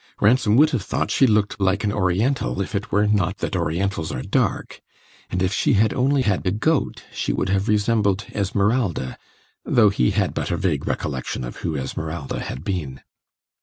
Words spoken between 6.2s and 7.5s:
had a goat she would